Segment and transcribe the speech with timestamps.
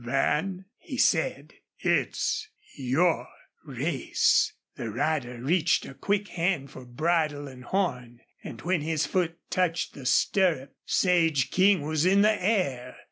[0.03, 3.27] "Van," he said, "it's your
[3.63, 9.37] race." The rider reached a quick hand for bridle and horn, and when his foot
[9.51, 12.95] touched the stirrup Sage King was in the air.